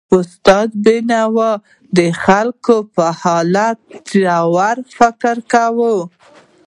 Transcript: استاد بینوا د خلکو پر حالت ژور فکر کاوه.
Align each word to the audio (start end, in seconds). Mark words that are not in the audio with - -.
استاد 0.17 0.69
بینوا 0.83 1.51
د 1.97 1.99
خلکو 2.23 2.75
پر 2.93 3.11
حالت 3.21 3.77
ژور 4.09 4.77
فکر 4.97 5.35
کاوه. 5.51 5.95